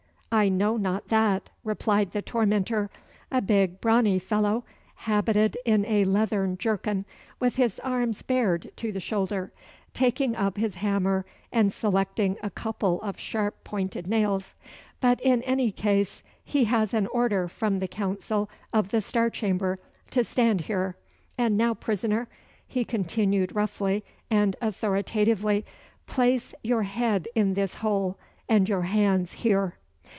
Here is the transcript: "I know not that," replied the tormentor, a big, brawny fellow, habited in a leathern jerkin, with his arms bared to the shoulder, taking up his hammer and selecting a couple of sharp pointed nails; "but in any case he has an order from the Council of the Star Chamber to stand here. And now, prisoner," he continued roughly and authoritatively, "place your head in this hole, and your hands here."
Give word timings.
"I 0.33 0.47
know 0.47 0.77
not 0.77 1.09
that," 1.09 1.49
replied 1.61 2.11
the 2.13 2.21
tormentor, 2.21 2.89
a 3.29 3.41
big, 3.41 3.81
brawny 3.81 4.17
fellow, 4.17 4.63
habited 4.95 5.57
in 5.65 5.83
a 5.85 6.05
leathern 6.05 6.57
jerkin, 6.57 7.03
with 7.41 7.57
his 7.57 7.79
arms 7.79 8.21
bared 8.21 8.71
to 8.77 8.93
the 8.93 9.01
shoulder, 9.01 9.51
taking 9.93 10.33
up 10.37 10.55
his 10.57 10.75
hammer 10.75 11.25
and 11.51 11.73
selecting 11.73 12.37
a 12.41 12.49
couple 12.49 13.01
of 13.01 13.19
sharp 13.19 13.61
pointed 13.65 14.07
nails; 14.07 14.55
"but 15.01 15.19
in 15.19 15.43
any 15.43 15.69
case 15.69 16.23
he 16.45 16.63
has 16.63 16.93
an 16.93 17.07
order 17.07 17.49
from 17.49 17.79
the 17.79 17.87
Council 17.89 18.49
of 18.71 18.91
the 18.91 19.01
Star 19.01 19.29
Chamber 19.29 19.79
to 20.11 20.23
stand 20.23 20.61
here. 20.61 20.95
And 21.37 21.57
now, 21.57 21.73
prisoner," 21.73 22.29
he 22.65 22.85
continued 22.85 23.53
roughly 23.53 24.05
and 24.29 24.55
authoritatively, 24.61 25.65
"place 26.07 26.53
your 26.63 26.83
head 26.83 27.27
in 27.35 27.53
this 27.53 27.75
hole, 27.75 28.17
and 28.47 28.69
your 28.69 28.83
hands 28.83 29.33
here." 29.33 29.75